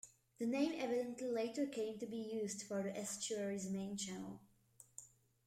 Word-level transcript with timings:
The 0.39 0.47
name 0.47 0.73
evidently 0.77 1.27
later 1.29 1.67
came 1.67 1.99
to 1.99 2.07
be 2.07 2.17
used 2.17 2.63
for 2.63 2.81
the 2.81 2.97
estuary's 2.97 3.69
main 3.69 3.95
channel. 3.97 4.41